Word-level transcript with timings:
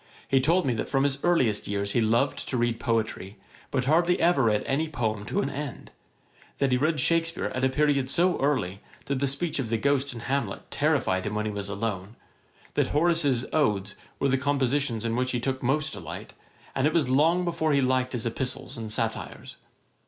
He 0.27 0.41
told 0.41 0.65
me 0.65 0.73
that 0.73 0.89
from 0.89 1.03
his 1.03 1.23
earliest 1.23 1.67
years 1.67 1.91
he 1.91 2.01
loved 2.01 2.49
to 2.49 2.57
read 2.57 2.79
poetry, 2.79 3.37
but 3.69 3.85
hardly 3.85 4.19
ever 4.19 4.45
read 4.45 4.63
any 4.65 4.89
poem 4.89 5.25
to 5.27 5.41
an 5.41 5.49
end; 5.51 5.91
that 6.57 6.71
he 6.71 6.77
read 6.79 6.99
Shakspeare 6.99 7.49
at 7.53 7.63
a 7.63 7.69
period 7.69 8.09
so 8.09 8.39
early, 8.41 8.81
that 9.05 9.19
the 9.19 9.27
speech 9.27 9.59
of 9.59 9.69
the 9.69 9.77
ghost 9.77 10.11
in 10.11 10.21
Hamlet 10.21 10.71
terrified 10.71 11.27
him 11.27 11.35
when 11.35 11.45
he 11.45 11.51
was 11.51 11.69
alone; 11.69 12.15
that 12.73 12.87
Horace's 12.87 13.45
Odes 13.53 13.95
were 14.17 14.29
the 14.29 14.39
compositions 14.39 15.05
in 15.05 15.15
which 15.15 15.33
he 15.33 15.39
took 15.39 15.61
most 15.61 15.93
delight, 15.93 16.33
and 16.73 16.87
it 16.87 16.93
was 16.93 17.07
long 17.07 17.45
before 17.45 17.71
he 17.71 17.81
liked 17.81 18.13
his 18.13 18.25
Epistles 18.25 18.79
and 18.79 18.91
Satires. 18.91 19.57